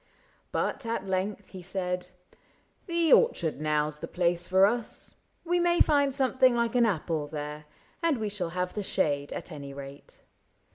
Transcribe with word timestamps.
—But 0.51 0.83
at 0.87 1.05
length 1.05 1.49
He 1.49 1.61
said:" 1.61 2.07
The 2.87 3.13
orchard 3.13 3.61
now 3.61 3.87
's 3.87 3.99
the 3.99 4.07
place 4.07 4.47
for 4.47 4.65
us; 4.65 5.13
We 5.45 5.59
may 5.59 5.79
find 5.79 6.11
something 6.11 6.55
like 6.55 6.73
an 6.73 6.87
apple 6.87 7.27
there. 7.27 7.65
And 8.01 8.17
we 8.17 8.27
shall 8.27 8.49
have 8.57 8.73
the 8.73 8.81
shade, 8.81 9.31
at 9.31 9.51
any 9.51 9.75
rate." 9.75 10.19